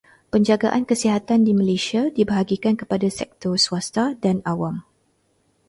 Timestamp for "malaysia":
1.59-2.01